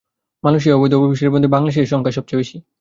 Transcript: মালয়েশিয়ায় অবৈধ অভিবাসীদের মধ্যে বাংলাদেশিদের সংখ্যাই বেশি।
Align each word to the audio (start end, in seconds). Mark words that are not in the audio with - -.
মালয়েশিয়ায় 0.43 0.77
অবৈধ 0.77 0.93
অভিবাসীদের 0.95 1.33
মধ্যে 1.33 1.53
বাংলাদেশিদের 1.53 1.91
সংখ্যাই 1.93 2.15
বেশি। 2.37 2.57